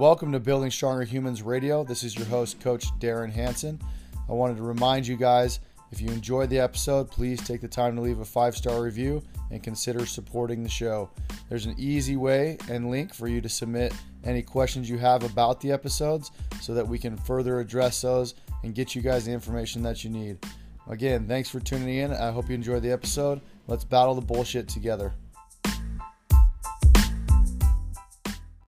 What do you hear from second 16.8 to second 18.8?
we can further address those and